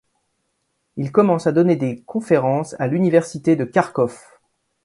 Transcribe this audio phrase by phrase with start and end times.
[0.97, 4.19] Il commence à donner des conférences à l'Université de Kharkov.